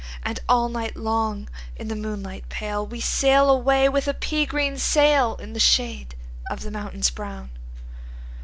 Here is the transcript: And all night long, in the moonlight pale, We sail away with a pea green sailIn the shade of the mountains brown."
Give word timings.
And 0.23 0.39
all 0.49 0.67
night 0.67 0.95
long, 0.95 1.47
in 1.75 1.87
the 1.87 1.95
moonlight 1.95 2.49
pale, 2.49 2.83
We 2.87 2.99
sail 2.99 3.51
away 3.51 3.87
with 3.87 4.07
a 4.07 4.15
pea 4.15 4.47
green 4.47 4.77
sailIn 4.79 5.53
the 5.53 5.59
shade 5.59 6.15
of 6.49 6.61
the 6.61 6.71
mountains 6.71 7.11
brown." 7.11 7.51